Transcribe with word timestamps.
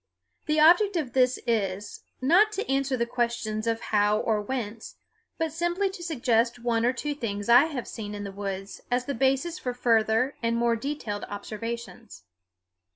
The 0.47 0.59
object 0.59 0.95
of 0.95 1.13
this 1.13 1.37
is, 1.45 2.01
not 2.21 2.51
to 2.53 2.67
answer 2.67 2.97
the 2.97 3.05
questions 3.05 3.67
of 3.67 3.81
how 3.93 4.17
or 4.19 4.41
whence, 4.41 4.95
but 5.37 5.51
simply 5.51 5.91
to 5.91 6.01
suggest 6.01 6.57
one 6.57 6.87
or 6.87 6.91
two 6.91 7.13
things 7.13 7.49
I 7.49 7.65
have 7.65 7.87
seen 7.87 8.15
in 8.15 8.23
the 8.23 8.31
woods 8.31 8.81
as 8.89 9.05
the 9.05 9.13
basis 9.13 9.59
for 9.59 9.75
further 9.75 10.35
and 10.41 10.57
more 10.57 10.75
detailed 10.75 11.25
observations. 11.25 12.23